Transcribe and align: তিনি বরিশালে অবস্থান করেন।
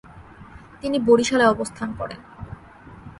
তিনি 0.81 0.97
বরিশালে 0.99 1.45
অবস্থান 1.45 1.89
করেন। 1.99 2.19